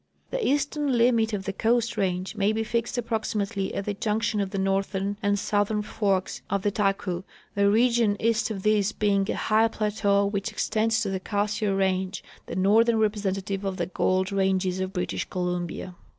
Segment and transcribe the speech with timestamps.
[0.31, 4.41] The eastern limit of the Coast range may be fixed approxi matel}^ at the junction
[4.41, 7.21] of the northern and southern forks of the Taku,
[7.53, 12.23] the region east of this being a high plateau which extends to the Cassiar range,
[12.47, 15.93] the northern representative of the Gold ranges of British Columbia.